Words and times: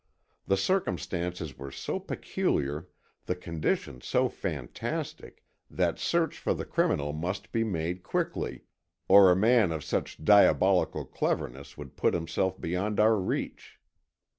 The 0.47 0.57
circumstances 0.57 1.59
were 1.59 1.69
so 1.69 1.99
peculiar, 1.99 2.87
the 3.27 3.35
conditions 3.35 4.07
so 4.07 4.29
fantastic, 4.29 5.43
that 5.69 5.99
search 5.99 6.39
for 6.39 6.55
the 6.55 6.65
criminal 6.65 7.13
must 7.13 7.51
be 7.51 7.63
made 7.63 8.01
quickly, 8.01 8.63
or 9.07 9.29
a 9.31 9.35
man 9.35 9.71
of 9.71 9.83
such 9.83 10.25
diabolical 10.25 11.05
cleverness 11.05 11.77
would 11.77 11.97
put 11.97 12.15
himself 12.15 12.59
beyond 12.59 12.99
our 12.99 13.15
reach. 13.19 13.77